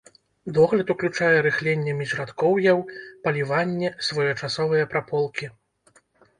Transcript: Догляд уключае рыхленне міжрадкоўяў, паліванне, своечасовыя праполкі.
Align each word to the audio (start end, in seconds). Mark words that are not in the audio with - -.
Догляд 0.57 0.87
уключае 0.93 1.35
рыхленне 1.47 1.93
міжрадкоўяў, 1.99 2.79
паліванне, 3.27 3.95
своечасовыя 4.11 4.91
праполкі. 4.95 5.45